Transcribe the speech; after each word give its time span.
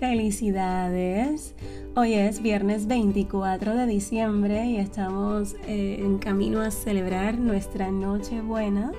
Felicidades. 0.00 1.54
Hoy 1.94 2.14
es 2.14 2.40
viernes 2.40 2.86
24 2.86 3.74
de 3.74 3.86
diciembre 3.86 4.64
y 4.64 4.78
estamos 4.78 5.56
eh, 5.66 5.98
en 6.00 6.16
camino 6.16 6.62
a 6.62 6.70
celebrar 6.70 7.38
nuestra 7.38 7.90
noche 7.90 8.40
buena. 8.40 8.92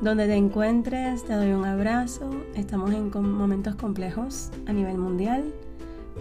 Donde 0.00 0.26
te 0.26 0.34
encuentres, 0.34 1.26
te 1.26 1.34
doy 1.34 1.52
un 1.52 1.66
abrazo. 1.66 2.30
Estamos 2.54 2.90
en 2.92 3.10
momentos 3.10 3.74
complejos 3.74 4.50
a 4.64 4.72
nivel 4.72 4.96
mundial, 4.96 5.52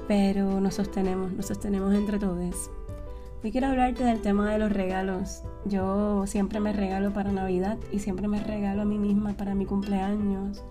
pero 0.05 0.59
nos 0.59 0.75
sostenemos, 0.75 1.31
nos 1.31 1.45
sostenemos 1.45 1.95
entre 1.95 2.19
todos. 2.19 2.69
Hoy 3.41 3.53
quiero 3.53 3.67
hablarte 3.67 4.03
del 4.03 4.19
tema 4.19 4.51
de 4.51 4.59
los 4.59 4.73
regalos. 4.73 5.43
Yo 5.63 6.25
siempre 6.27 6.59
me 6.59 6.73
regalo 6.73 7.13
para 7.13 7.31
Navidad 7.31 7.77
y 7.89 7.99
siempre 7.99 8.27
me 8.27 8.43
regalo 8.43 8.81
a 8.81 8.85
mí 8.85 8.97
misma 8.97 9.31
para 9.37 9.55
mi 9.55 9.65
cumpleaños 9.65 10.61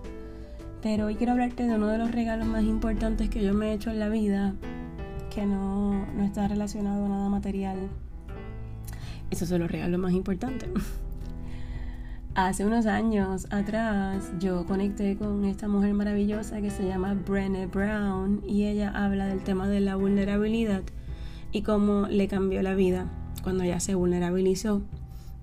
pero 0.81 1.05
hoy 1.05 1.15
quiero 1.15 1.33
hablarte 1.33 1.63
de 1.63 1.75
uno 1.75 1.87
de 1.87 1.97
los 1.97 2.11
regalos 2.11 2.47
más 2.47 2.63
importantes 2.63 3.29
que 3.29 3.43
yo 3.43 3.53
me 3.53 3.69
he 3.69 3.73
hecho 3.73 3.91
en 3.91 3.99
la 3.99 4.09
vida, 4.09 4.55
que 5.33 5.45
no, 5.45 6.05
no 6.07 6.23
está 6.23 6.47
relacionado 6.47 7.05
a 7.05 7.09
nada 7.09 7.29
material. 7.29 7.77
Esos 9.29 9.49
son 9.49 9.61
los 9.61 9.71
regalos 9.71 9.99
más 9.99 10.13
importantes. 10.13 10.69
Hace 12.33 12.65
unos 12.65 12.85
años 12.85 13.47
atrás 13.51 14.31
yo 14.39 14.65
conecté 14.65 15.17
con 15.17 15.43
esta 15.43 15.67
mujer 15.67 15.93
maravillosa 15.93 16.61
que 16.61 16.69
se 16.69 16.87
llama 16.87 17.13
Brené 17.13 17.67
Brown 17.67 18.41
y 18.47 18.67
ella 18.67 18.89
habla 18.95 19.27
del 19.27 19.43
tema 19.43 19.67
de 19.67 19.81
la 19.81 19.97
vulnerabilidad 19.97 20.81
y 21.51 21.61
cómo 21.61 22.07
le 22.07 22.29
cambió 22.29 22.61
la 22.61 22.73
vida 22.73 23.07
cuando 23.43 23.63
ella 23.63 23.81
se 23.81 23.95
vulnerabilizó 23.95 24.81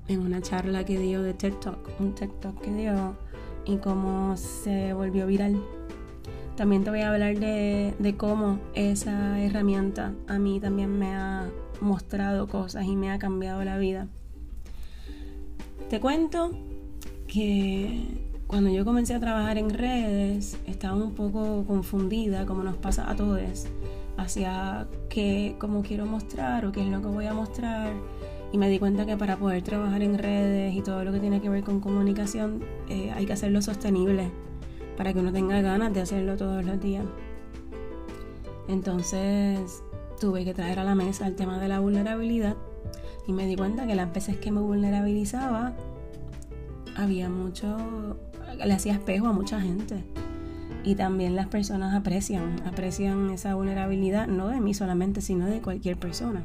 en 0.09 0.21
una 0.21 0.41
charla 0.41 0.85
que 0.85 0.99
dio 0.99 1.23
de 1.23 1.35
TED 1.35 1.55
Talk, 1.55 2.01
un 2.01 2.15
TED 2.15 2.31
Talk 2.41 2.59
que 2.63 2.73
dio 2.73 3.17
y 3.69 3.77
cómo 3.77 4.37
se 4.37 4.95
volvió 4.95 5.27
viral. 5.27 5.63
También 6.57 6.83
te 6.83 6.91
voy 6.91 7.03
a 7.03 7.11
hablar 7.13 7.39
de, 7.39 8.15
cómo 8.17 8.59
esa 8.75 9.39
herramienta 9.41 10.13
a 10.27 10.39
mí 10.39 10.59
también 10.59 10.99
me 10.99 11.15
ha 11.15 11.49
mostrado 11.81 12.49
cosas 12.49 12.87
y 12.87 12.97
me 12.97 13.13
ha 13.13 13.19
cambiado 13.19 13.63
la 13.63 13.79
vida. 13.79 14.09
Te 15.89 16.01
cuento 16.01 16.51
que 17.29 18.03
cuando 18.47 18.71
yo 18.71 18.85
comencé 18.85 19.15
a 19.15 19.21
trabajar 19.21 19.59
en 19.59 19.71
redes 19.71 20.59
estaba 20.67 20.97
un 20.97 21.13
poco 21.13 21.65
confundida, 21.67 22.47
como 22.47 22.65
nos 22.65 22.77
pasa 22.77 23.09
a 23.09 23.15
todos, 23.15 23.67
hacia 24.17 24.89
qué, 25.11 25.55
cómo 25.59 25.83
quiero 25.83 26.07
mostrar 26.07 26.67
o 26.67 26.73
qué 26.73 26.83
es 26.83 26.89
lo 26.89 27.01
que 27.01 27.07
voy 27.07 27.27
a 27.27 27.35
mostrar 27.35 27.93
y 28.53 28.59
me 28.59 28.69
di 28.69 28.79
cuenta 28.79 29.05
que 29.05 29.17
para 29.17 29.37
poder 29.37 29.63
trabajar 29.63 30.03
en 30.03 30.17
redes 30.19 30.75
y 30.75 30.81
todo 30.81 31.05
lo 31.05 31.13
que 31.13 31.21
tiene 31.21 31.41
que 31.41 31.49
ver 31.49 31.65
con 31.65 31.81
comunicación 31.81 32.65
eh, 32.89 33.11
hay 33.15 33.27
que 33.27 33.35
hacerlo 33.35 33.61
sostenible 33.61 34.31
para 34.97 35.13
que 35.13 35.21
uno 35.21 35.33
tenga 35.33 35.61
ganas 35.61 35.93
de 35.93 36.01
hacerlo 36.01 36.37
todos 36.37 36.65
los 36.65 36.81
días. 36.81 37.05
Entonces 38.69 39.83
tuve 40.21 40.45
que 40.45 40.55
traer 40.55 40.79
a 40.79 40.85
la 40.85 40.95
mesa 40.95 41.27
el 41.27 41.37
tema 41.37 41.59
de 41.59 41.69
la 41.69 41.79
vulnerabilidad 41.79 42.57
y 43.27 43.33
me 43.33 43.47
di 43.47 43.55
cuenta 43.55 43.87
que 43.87 43.95
las 43.95 44.13
veces 44.13 44.39
que 44.39 44.51
me 44.51 44.61
vulnerabilizaba 44.61 45.75
había 46.97 47.29
mucho, 47.29 47.77
le 48.57 48.73
hacía 48.73 48.95
espejo 48.95 49.29
a 49.29 49.33
mucha 49.33 49.61
gente. 49.61 50.03
Y 50.85 50.95
también 50.95 51.37
las 51.37 51.49
personas 51.49 51.95
aprecian, 51.95 52.63
aprecian 52.67 53.31
esa 53.31 53.55
vulnerabilidad, 53.55 54.27
no 54.27 54.49
de 54.49 54.61
mí 54.61 54.75
solamente, 54.75 55.21
sino 55.21 55.47
de 55.47 55.61
cualquier 55.61 55.97
persona 55.97 56.43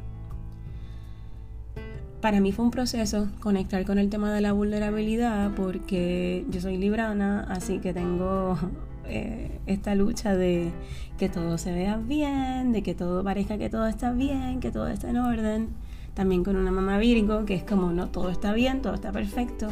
para 2.23 2.39
mí 2.39 2.53
fue 2.53 2.63
un 2.63 2.71
proceso 2.71 3.27
conectar 3.41 3.83
con 3.83 3.99
el 3.99 4.09
tema 4.09 4.31
de 4.31 4.39
la 4.39 4.53
vulnerabilidad 4.53 5.51
porque 5.57 6.45
yo 6.49 6.61
soy 6.61 6.77
librana, 6.77 7.45
así 7.49 7.79
que 7.79 7.93
tengo 7.93 8.57
eh, 9.05 9.59
esta 9.65 9.93
lucha 9.93 10.33
de 10.33 10.71
que 11.17 11.27
todo 11.27 11.57
se 11.57 11.73
vea 11.73 11.97
bien, 11.97 12.71
de 12.71 12.81
que 12.81 12.95
todo 12.95 13.25
parezca 13.25 13.57
que 13.57 13.69
todo 13.69 13.87
está 13.87 14.13
bien, 14.13 14.61
que 14.61 14.71
todo 14.71 14.87
está 14.87 15.09
en 15.09 15.17
orden. 15.17 15.67
También 16.13 16.45
con 16.45 16.55
una 16.55 16.71
mamá 16.71 16.97
Virgo, 16.97 17.43
que 17.43 17.55
es 17.55 17.65
como 17.65 17.91
no, 17.91 18.07
todo 18.07 18.29
está 18.29 18.53
bien, 18.53 18.81
todo 18.81 18.93
está 18.93 19.11
perfecto. 19.11 19.67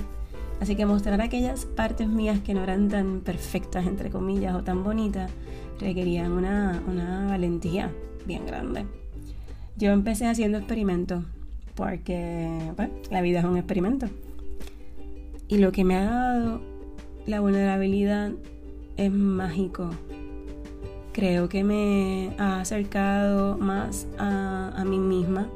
Así 0.60 0.76
que 0.76 0.86
mostrar 0.86 1.22
aquellas 1.22 1.64
partes 1.64 2.10
mías 2.10 2.42
que 2.42 2.54
no 2.54 2.64
eran 2.64 2.90
tan 2.90 3.22
perfectas, 3.22 3.88
entre 3.88 4.10
comillas, 4.10 4.56
o 4.56 4.62
tan 4.62 4.84
bonitas, 4.84 5.32
requerían 5.80 6.34
una, 6.34 6.84
una 6.86 7.28
valentía 7.28 7.94
bien 8.28 8.46
grande. 8.46 8.86
Yo 9.78 9.92
empecé 9.92 10.28
haciendo 10.28 10.58
experimentos 10.58 11.24
porque 11.82 12.60
la 13.10 13.24
vida 13.24 13.40
es 13.40 13.46
un 13.46 13.58
experimento. 13.58 14.06
Y 15.48 15.58
lo 15.58 15.72
que 15.72 15.84
me 15.84 15.96
ha 15.96 16.06
dado 16.06 16.62
la 17.26 17.40
vulnerabilidad 17.40 18.34
es 18.98 19.12
mágico. 19.12 19.90
Creo 21.12 21.50
que 21.50 21.64
me 21.64 22.36
ha 22.38 22.62
acercado 22.62 23.58
más 23.58 24.08
a, 24.20 24.72
a 24.76 24.86
mí 24.86 25.00
misma. 25.00 25.50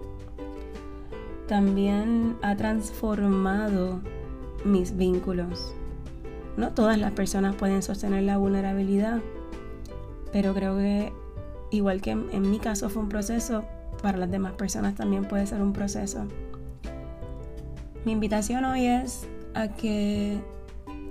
También 1.48 2.38
ha 2.42 2.56
transformado 2.56 4.02
mis 4.64 4.98
vínculos. 4.98 5.76
No 6.58 6.72
todas 6.72 6.98
las 6.98 7.12
personas 7.12 7.56
pueden 7.56 7.84
sostener 7.84 8.24
la 8.24 8.38
vulnerabilidad, 8.38 9.22
pero 10.34 10.56
creo 10.56 10.76
que 10.76 11.14
igual 11.70 12.02
que 12.02 12.12
en 12.12 12.50
mi 12.50 12.58
caso 12.58 12.90
fue 12.90 13.04
un 13.04 13.10
proceso, 13.10 13.64
para 14.06 14.20
las 14.20 14.30
demás 14.30 14.54
personas 14.54 14.94
también 14.94 15.26
puede 15.26 15.48
ser 15.48 15.64
un 15.64 15.74
proceso. 15.74 16.28
Mi 18.06 18.12
invitación 18.12 18.64
hoy 18.64 18.86
es 18.86 19.28
a 19.56 19.70
que 19.70 20.38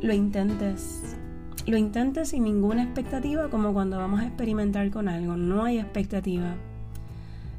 lo 0.01 0.15
intentes. 0.15 1.17
Lo 1.67 1.77
intentes 1.77 2.29
sin 2.29 2.45
ninguna 2.45 2.85
expectativa 2.85 3.49
como 3.51 3.73
cuando 3.73 3.99
vamos 3.99 4.21
a 4.21 4.27
experimentar 4.27 4.93
con 4.93 5.09
algo. 5.09 5.37
No 5.37 5.65
hay 5.65 5.81
expectativa. 5.81 6.55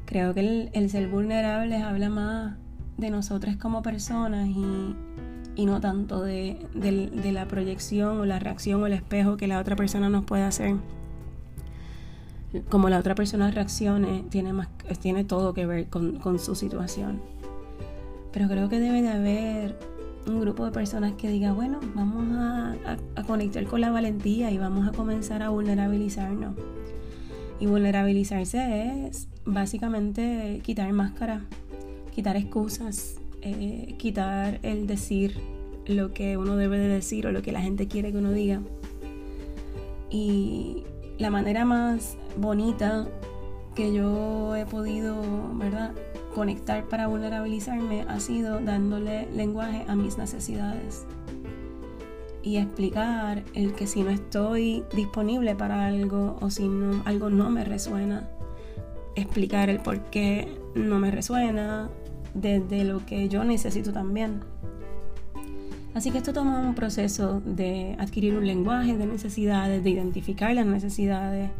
Creo 0.06 0.32
que 0.32 0.70
el, 0.72 0.88
ser 0.88 1.06
vulnerable 1.08 1.82
habla 1.82 2.08
más 2.08 2.56
de 2.96 3.10
nosotros 3.10 3.56
como 3.56 3.82
personas 3.82 4.48
y, 4.48 5.66
no 5.66 5.82
tanto 5.82 6.22
de, 6.22 6.66
de 6.72 7.32
la 7.32 7.46
proyección 7.46 8.20
o 8.20 8.24
la 8.24 8.38
reacción 8.38 8.82
o 8.82 8.86
el 8.86 8.94
espejo 8.94 9.36
que 9.36 9.48
la 9.48 9.58
otra 9.58 9.76
persona 9.76 10.08
nos 10.08 10.24
puede 10.24 10.44
hacer 10.44 10.76
como 12.68 12.88
la 12.88 12.98
otra 12.98 13.14
persona 13.14 13.50
reaccione, 13.50 14.24
tiene, 14.30 14.52
más, 14.52 14.68
tiene 15.00 15.24
todo 15.24 15.54
que 15.54 15.66
ver 15.66 15.88
con, 15.88 16.38
su 16.38 16.54
situación. 16.54 17.20
Pero 18.32 18.48
creo 18.48 18.68
que 18.68 18.78
debe 18.80 19.02
de 19.02 19.08
haber 19.08 19.78
un 20.26 20.40
grupo 20.40 20.64
de 20.64 20.72
personas 20.72 21.14
que 21.14 21.28
diga, 21.28 21.52
bueno, 21.52 21.80
vamos 21.94 22.26
a, 22.36 22.76
conectar 23.26 23.64
con 23.64 23.80
la 23.80 23.90
valentía 23.90 24.50
y 24.50 24.58
vamos 24.58 24.86
a 24.88 24.92
comenzar 24.92 25.42
a 25.42 25.48
vulnerabilizarnos. 25.48 26.54
Y 27.58 27.66
vulnerabilizarse 27.66 29.06
es 29.06 29.28
básicamente 29.44 30.60
quitar 30.62 30.92
máscara, 30.92 31.46
quitar 32.14 32.36
excusas, 32.36 33.16
eh, 33.40 33.94
quitar 33.98 34.60
el 34.62 34.86
decir 34.86 35.38
lo 35.86 36.12
que 36.12 36.36
uno 36.36 36.56
debe 36.56 36.78
de 36.78 36.88
decir 36.88 37.26
o 37.26 37.32
lo 37.32 37.42
que 37.42 37.52
la 37.52 37.60
gente 37.60 37.88
quiere 37.88 38.12
que 38.12 38.18
uno 38.18 38.32
diga. 38.32 38.60
Y 40.10 40.84
la 41.18 41.30
manera 41.30 41.64
más 41.64 42.16
bonita 42.36 43.06
que 43.74 43.92
yo 43.92 44.56
he 44.56 44.66
podido, 44.66 45.22
¿verdad? 45.54 45.92
Conectar 46.34 46.84
para 46.84 47.06
vulnerabilizarme 47.06 48.02
ha 48.08 48.20
sido 48.20 48.60
dándole 48.60 49.28
lenguaje 49.32 49.84
a 49.88 49.96
mis 49.96 50.18
necesidades 50.18 51.06
y 52.46 52.58
explicar 52.58 53.42
el 53.54 53.74
que 53.74 53.88
si 53.88 54.02
no 54.02 54.10
estoy 54.10 54.84
disponible 54.94 55.56
para 55.56 55.86
algo 55.86 56.38
o 56.40 56.48
si 56.48 56.68
no, 56.68 57.02
algo 57.04 57.28
no 57.28 57.50
me 57.50 57.64
resuena, 57.64 58.28
explicar 59.16 59.68
el 59.68 59.80
por 59.80 59.98
qué 60.10 60.56
no 60.76 61.00
me 61.00 61.10
resuena 61.10 61.90
desde 62.34 62.84
lo 62.84 63.04
que 63.04 63.28
yo 63.28 63.42
necesito 63.42 63.92
también. 63.92 64.44
Así 65.96 66.10
que 66.10 66.18
esto 66.18 66.34
toma 66.34 66.60
un 66.60 66.74
proceso 66.74 67.40
de 67.40 67.96
adquirir 67.98 68.36
un 68.36 68.46
lenguaje 68.46 68.98
de 68.98 69.06
necesidades, 69.06 69.82
de 69.82 69.88
identificar 69.88 70.54
las 70.54 70.66
necesidades, 70.66 71.50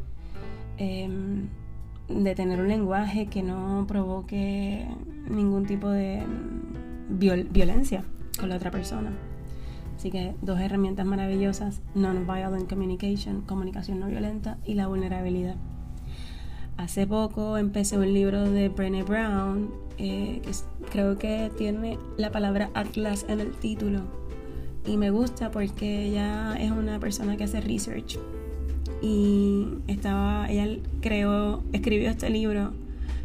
em, 0.76 1.48
de 2.06 2.34
tener 2.34 2.60
un 2.60 2.68
lenguaje 2.68 3.28
que 3.28 3.42
no 3.42 3.86
provoque 3.88 4.86
ningún 5.30 5.64
tipo 5.64 5.88
de 5.88 6.22
violencia 7.08 8.04
con 8.38 8.50
la 8.50 8.56
otra 8.56 8.70
persona. 8.70 9.10
Así 9.96 10.10
que 10.10 10.34
dos 10.42 10.60
herramientas 10.60 11.06
maravillosas, 11.06 11.80
non-violent 11.94 12.68
communication, 12.68 13.40
comunicación 13.40 14.00
no 14.00 14.06
violenta 14.06 14.58
y 14.66 14.74
la 14.74 14.86
vulnerabilidad. 14.86 15.56
Hace 16.76 17.06
poco 17.06 17.56
empecé 17.56 17.96
un 17.96 18.12
libro 18.12 18.50
de 18.50 18.68
Brené 18.68 19.02
Brown, 19.02 19.70
eh, 19.96 20.42
que 20.44 20.50
creo 20.90 21.16
que 21.18 21.50
tiene 21.56 21.98
la 22.18 22.30
palabra 22.30 22.70
Atlas 22.74 23.24
en 23.28 23.40
el 23.40 23.52
título. 23.52 24.00
Y 24.86 24.98
me 24.98 25.10
gusta 25.10 25.50
porque 25.50 26.06
ella 26.06 26.54
es 26.60 26.70
una 26.70 27.00
persona 27.00 27.36
que 27.36 27.44
hace 27.44 27.62
research. 27.62 28.18
Y 29.00 29.66
estaba 29.86 30.48
ella 30.50 30.78
creó 31.00 31.62
escribió 31.72 32.10
este 32.10 32.30
libro 32.30 32.72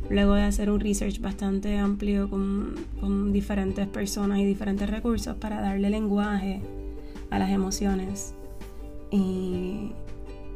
luego 0.09 0.33
de 0.33 0.43
hacer 0.43 0.69
un 0.69 0.79
research 0.79 1.19
bastante 1.21 1.77
amplio 1.77 2.29
con, 2.29 2.75
con 2.99 3.31
diferentes 3.31 3.87
personas 3.87 4.39
y 4.39 4.45
diferentes 4.45 4.89
recursos 4.89 5.35
para 5.37 5.61
darle 5.61 5.89
lenguaje 5.89 6.61
a 7.29 7.37
las 7.37 7.49
emociones. 7.49 8.33
Y 9.11 9.91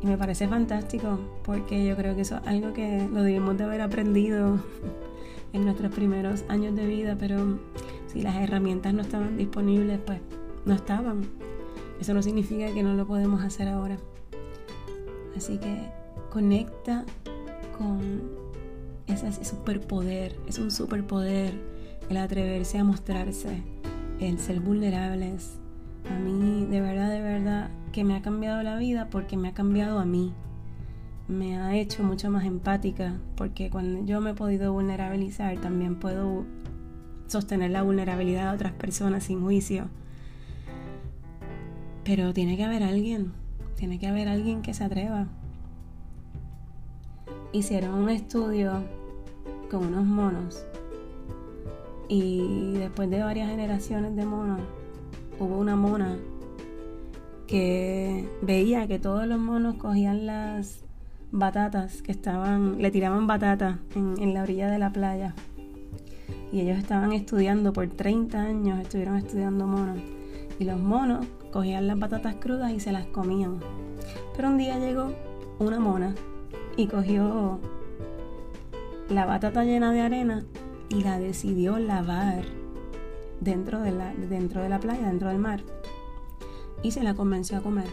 Y 0.01 0.07
me 0.07 0.17
parece 0.17 0.47
fantástico 0.47 1.19
porque 1.43 1.85
yo 1.85 1.95
creo 1.95 2.15
que 2.15 2.21
eso 2.21 2.37
es 2.37 2.47
algo 2.47 2.73
que 2.73 3.07
lo 3.11 3.23
debemos 3.23 3.57
de 3.57 3.63
haber 3.63 3.81
aprendido 3.81 4.59
en 5.53 5.65
nuestros 5.65 5.91
primeros 5.93 6.43
años 6.47 6.75
de 6.75 6.85
vida, 6.85 7.15
pero 7.19 7.59
si 8.07 8.21
las 8.21 8.35
herramientas 8.35 8.93
no 8.93 9.01
estaban 9.01 9.37
disponibles, 9.37 9.99
pues 10.05 10.19
no 10.65 10.73
estaban. 10.73 11.25
Eso 11.99 12.13
no 12.13 12.21
significa 12.21 12.73
que 12.73 12.83
no 12.83 12.93
lo 12.93 13.07
podemos 13.07 13.43
hacer 13.43 13.67
ahora. 13.67 13.97
Así 15.35 15.57
que 15.57 15.89
conecta 16.29 17.05
con 17.77 18.21
ese 19.07 19.45
superpoder, 19.45 20.35
es 20.47 20.59
un 20.59 20.71
superpoder 20.71 21.53
el 22.09 22.17
atreverse 22.17 22.77
a 22.77 22.83
mostrarse, 22.83 23.61
el 24.19 24.39
ser 24.39 24.59
vulnerables. 24.59 25.57
A 26.09 26.19
mí 26.19 26.65
de 26.69 26.81
verdad, 26.81 27.09
de 27.09 27.21
verdad 27.21 27.69
que 27.91 28.03
me 28.03 28.15
ha 28.15 28.21
cambiado 28.21 28.61
la 28.63 28.77
vida 28.77 29.09
porque 29.09 29.37
me 29.37 29.49
ha 29.49 29.53
cambiado 29.53 29.99
a 29.99 30.05
mí. 30.05 30.33
Me 31.27 31.57
ha 31.57 31.75
hecho 31.75 32.03
mucho 32.03 32.29
más 32.29 32.45
empática 32.45 33.15
porque 33.35 33.69
cuando 33.69 34.05
yo 34.05 34.21
me 34.21 34.31
he 34.31 34.33
podido 34.35 34.73
vulnerabilizar 34.73 35.57
también 35.59 35.95
puedo 35.95 36.45
sostener 37.27 37.71
la 37.71 37.81
vulnerabilidad 37.81 38.49
de 38.49 38.55
otras 38.55 38.73
personas 38.73 39.23
sin 39.23 39.41
juicio. 39.41 39.87
Pero 42.03 42.33
tiene 42.33 42.57
que 42.57 42.63
haber 42.63 42.83
alguien, 42.83 43.33
tiene 43.75 43.97
que 43.97 44.07
haber 44.07 44.27
alguien 44.27 44.61
que 44.61 44.73
se 44.73 44.83
atreva. 44.83 45.27
Hicieron 47.51 47.95
un 47.95 48.09
estudio 48.09 48.83
con 49.71 49.87
unos 49.87 50.05
monos 50.05 50.65
y 52.07 52.73
después 52.73 53.09
de 53.09 53.23
varias 53.23 53.49
generaciones 53.49 54.15
de 54.15 54.25
monos 54.25 54.59
hubo 55.39 55.57
una 55.57 55.75
mona 55.75 56.17
que 57.47 58.27
veía 58.41 58.87
que 58.87 58.99
todos 58.99 59.27
los 59.27 59.39
monos 59.39 59.75
cogían 59.75 60.25
las 60.25 60.83
batatas 61.31 62.01
que 62.01 62.11
estaban, 62.11 62.81
le 62.81 62.91
tiraban 62.91 63.27
batatas 63.27 63.77
en, 63.95 64.15
en 64.19 64.33
la 64.33 64.43
orilla 64.43 64.69
de 64.69 64.79
la 64.79 64.91
playa 64.91 65.35
y 66.55 66.61
ellos 66.61 66.77
estaban 66.77 67.11
estudiando 67.11 67.73
por 67.73 67.87
30 67.89 68.41
años, 68.41 68.79
estuvieron 68.79 69.17
estudiando 69.17 69.67
monos. 69.67 69.97
Y 70.57 70.63
los 70.63 70.79
monos 70.79 71.25
cogían 71.51 71.85
las 71.87 71.99
patatas 71.99 72.35
crudas 72.35 72.71
y 72.71 72.79
se 72.79 72.93
las 72.93 73.05
comían. 73.07 73.59
Pero 74.35 74.47
un 74.47 74.57
día 74.57 74.79
llegó 74.79 75.13
una 75.59 75.81
mona 75.81 76.15
y 76.77 76.87
cogió 76.87 77.59
la 79.09 79.25
batata 79.25 79.65
llena 79.65 79.91
de 79.91 79.99
arena 79.99 80.45
y 80.87 81.03
la 81.03 81.19
decidió 81.19 81.77
lavar 81.77 82.45
dentro 83.41 83.81
de 83.81 83.91
la, 83.91 84.13
dentro 84.13 84.61
de 84.61 84.69
la 84.69 84.79
playa, 84.79 85.07
dentro 85.07 85.29
del 85.29 85.39
mar. 85.39 85.61
Y 86.83 86.91
se 86.91 87.03
la 87.03 87.13
convenció 87.13 87.57
a 87.57 87.61
comer. 87.61 87.87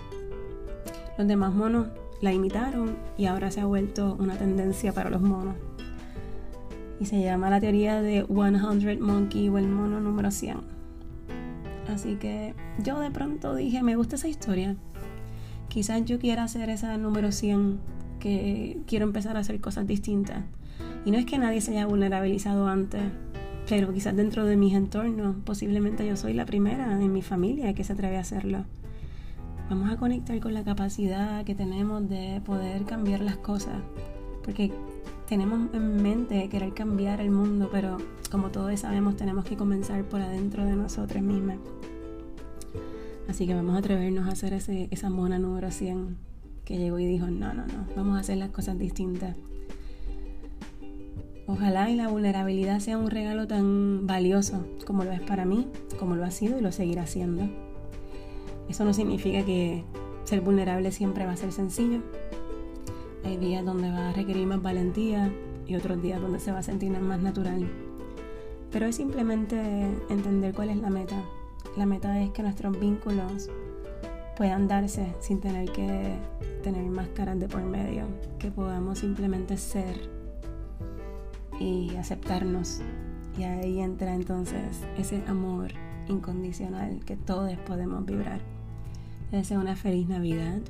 Los 1.19 1.27
demás 1.27 1.55
monos 1.55 1.89
la 2.21 2.33
imitaron 2.33 2.97
y 3.17 3.27
ahora 3.27 3.51
se 3.51 3.61
ha 3.61 3.67
vuelto 3.67 4.17
una 4.19 4.37
tendencia 4.37 4.93
para 4.93 5.11
los 5.11 5.21
monos 5.21 5.57
y 7.03 7.07
se 7.07 7.21
llama 7.21 7.51
la 7.51 7.61
teoría 7.61 8.01
de 8.01 8.25
100 8.25 9.01
Monkey 9.01 9.49
o 9.49 9.59
el 9.59 9.67
mono 9.67 9.99
número 9.99 10.31
100. 10.31 10.59
Así 11.93 12.15
que 12.15 12.55
yo 12.79 13.01
de 13.01 13.11
pronto 13.11 13.57
dije, 13.57 13.83
me 13.83 13.97
gusta 13.97 14.15
esa 14.15 14.29
historia. 14.29 14.77
Quizás 15.69 16.05
yo 16.05 16.21
quiera 16.21 16.45
hacer 16.45 16.71
esa 16.71 16.97
número 16.99 17.33
100, 17.33 17.81
que 18.21 18.79
quiero 18.87 19.05
empezar 19.05 19.37
a 19.37 19.41
hacer 19.41 19.61
cosas 19.61 19.85
distintas. 19.89 20.45
Y 21.05 21.11
no 21.11 21.19
es 21.19 21.27
que 21.27 21.39
nadie 21.39 21.61
se 21.61 21.73
haya 21.73 21.87
vulnerabilizado 21.87 22.69
antes, 22.69 23.03
pero 23.73 23.91
quizás 23.91 24.15
dentro 24.15 24.45
de 24.45 24.55
mis 24.55 24.75
entornos, 24.75 25.35
posiblemente 25.47 26.07
yo 26.07 26.15
soy 26.15 26.35
la 26.35 26.45
primera 26.45 26.93
en 26.93 27.11
mi 27.11 27.23
familia 27.23 27.73
que 27.73 27.85
se 27.85 27.95
atreve 27.95 28.19
a 28.19 28.21
hacerlo. 28.21 28.67
Vamos 29.71 29.91
a 29.91 29.97
conectar 29.97 30.39
con 30.41 30.53
la 30.53 30.63
capacidad 30.63 31.43
que 31.47 31.55
tenemos 31.55 32.07
de 32.07 32.43
poder 32.45 32.85
cambiar 32.85 33.21
las 33.21 33.39
cosas, 33.39 33.77
porque 34.45 34.71
tenemos 35.27 35.73
en 35.73 36.03
mente 36.03 36.51
querer 36.51 36.75
cambiar 36.75 37.23
el 37.23 37.31
mundo, 37.31 37.71
pero 37.73 37.97
como 38.31 38.51
todos 38.51 38.79
sabemos 38.79 39.17
tenemos 39.17 39.47
que 39.47 39.57
comenzar 39.57 40.05
por 40.05 40.21
adentro 40.21 40.67
de 40.67 40.77
nosotros 40.77 41.23
mismos. 41.23 41.57
Así 43.27 43.47
que 43.47 43.55
vamos 43.55 43.75
a 43.75 43.79
atrevernos 43.79 44.29
a 44.29 44.33
hacer 44.33 44.53
ese, 44.53 44.89
esa 44.91 45.09
mona 45.09 45.39
número 45.39 45.71
100 45.71 46.19
que 46.67 46.77
llegó 46.77 46.99
y 46.99 47.07
dijo, 47.07 47.29
no, 47.29 47.55
no, 47.55 47.67
no, 47.67 47.87
vamos 47.97 48.19
a 48.19 48.21
hacer 48.21 48.37
las 48.37 48.51
cosas 48.51 48.79
distintas. 48.79 49.35
Ojalá 51.47 51.91
y 51.91 51.97
la 51.97 52.09
vulnerabilidad 52.09 52.79
sea 52.79 52.99
un 52.99 53.11
regalo 53.11 53.47
tan 53.47 54.07
valioso 54.07 54.65
como 54.87 55.05
lo 55.05 55.13
es 55.13 55.21
para 55.21 55.45
mí, 55.45 55.67
como 55.99 56.15
lo 56.15 56.25
ha 56.25 56.31
sido 56.31 56.59
y 56.59 56.63
lo 56.63 56.73
seguirá 56.73 57.07
siendo. 57.07 57.49
Eso 58.69 58.85
no 58.85 58.95
significa 58.95 59.45
que 59.45 59.85
ser 60.25 60.41
vulnerable 60.41 60.93
siempre 60.93 61.27
va 61.27 61.33
a 61.33 61.37
ser 61.37 61.53
sencillo, 61.53 62.01
hay 63.25 63.37
días 63.37 63.65
donde 63.65 63.91
va 63.91 64.11
a 64.11 64.13
requerir 64.13 64.47
más 64.47 64.63
valentía 64.63 65.33
y 65.67 65.77
otros 65.77 66.03
días 66.03 66.21
donde 66.21 66.41
se 66.41 66.53
va 66.53 66.59
a 66.59 66.63
sentir 66.63 66.91
más 66.91 67.21
natural. 67.21 67.69
Pero 68.71 68.87
es 68.87 68.97
simplemente 68.97 69.57
entender 70.09 70.55
cuál 70.55 70.71
es 70.71 70.79
la 70.79 70.91
meta. 70.91 71.23
La 71.77 71.87
meta 71.87 72.21
es 72.21 72.31
que 72.31 72.43
nuestros 72.43 72.79
vínculos 72.79 73.49
puedan 74.37 74.67
darse 74.67 75.15
sin 75.21 75.41
tener 75.41 75.71
que 75.71 76.17
tener 76.63 76.85
máscaras 76.85 77.39
de 77.39 77.49
por 77.49 77.63
medio, 77.63 78.07
que 78.39 78.51
podamos 78.51 78.99
simplemente 78.99 79.57
ser 79.57 80.22
y 81.61 81.97
aceptarnos. 81.97 82.81
Y 83.39 83.45
ahí 83.45 83.81
entra 83.81 84.15
entonces 84.15 84.83
ese 84.97 85.23
amor 85.27 85.73
incondicional 86.09 87.01
que 87.05 87.17
todos 87.17 87.53
podemos 87.67 88.05
vibrar. 88.05 88.41
Les 89.31 89.43
deseo 89.43 89.61
una 89.61 89.77
feliz 89.77 90.09
Navidad 90.09 90.61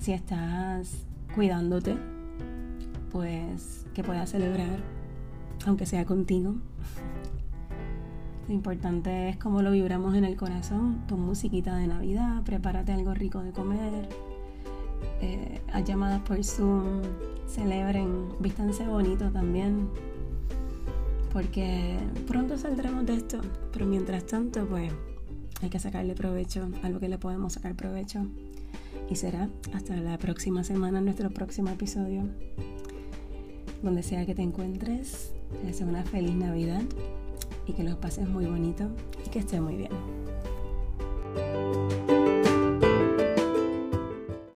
si 0.00 0.12
estás 0.12 1.06
cuidándote, 1.34 1.96
pues 3.12 3.86
que 3.94 4.02
puedas 4.02 4.30
celebrar, 4.30 4.78
aunque 5.66 5.84
sea 5.84 6.06
contigo. 6.06 6.54
Lo 8.48 8.54
importante 8.54 9.28
es 9.28 9.36
cómo 9.36 9.62
lo 9.62 9.70
vibramos 9.70 10.14
en 10.14 10.24
el 10.24 10.36
corazón. 10.36 11.02
Pon 11.06 11.20
musiquita 11.20 11.76
de 11.76 11.86
Navidad, 11.86 12.42
prepárate 12.44 12.92
algo 12.92 13.14
rico 13.14 13.42
de 13.42 13.52
comer, 13.52 14.08
eh, 15.20 15.60
haz 15.72 15.84
llamadas 15.84 16.20
por 16.22 16.42
Zoom, 16.44 17.02
celebren, 17.46 18.28
vístanse 18.40 18.86
bonito 18.86 19.30
también, 19.30 19.88
porque 21.32 21.98
pronto 22.26 22.56
saldremos 22.58 23.06
de 23.06 23.14
esto, 23.14 23.40
pero 23.72 23.86
mientras 23.86 24.26
tanto, 24.26 24.66
pues 24.66 24.92
hay 25.62 25.68
que 25.68 25.78
sacarle 25.78 26.14
provecho 26.14 26.68
a 26.82 26.88
lo 26.88 27.00
que 27.00 27.08
le 27.08 27.18
podemos 27.18 27.54
sacar 27.54 27.74
provecho. 27.74 28.26
Y 29.08 29.16
será 29.16 29.48
hasta 29.74 29.96
la 29.96 30.18
próxima 30.18 30.64
semana, 30.64 31.00
nuestro 31.00 31.30
próximo 31.30 31.70
episodio. 31.70 32.22
Donde 33.82 34.02
sea 34.02 34.24
que 34.26 34.34
te 34.34 34.42
encuentres, 34.42 35.32
te 35.60 35.66
deseo 35.66 35.88
una 35.88 36.04
feliz 36.04 36.34
Navidad 36.34 36.82
y 37.66 37.72
que 37.72 37.84
los 37.84 37.96
pases 37.96 38.28
muy 38.28 38.46
bonito 38.46 38.88
y 39.26 39.30
que 39.30 39.40
esté 39.40 39.60
muy 39.60 39.76
bien. 39.76 39.90